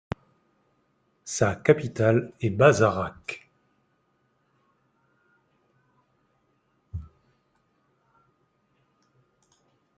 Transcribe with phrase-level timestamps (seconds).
[1.25, 3.47] Sa capitale est Bazarak.